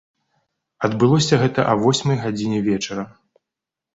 Адбылося 0.87 1.35
гэта 1.43 1.65
а 1.73 1.77
восьмай 1.83 2.17
гадзіне 2.23 2.59
вечара. 2.71 3.03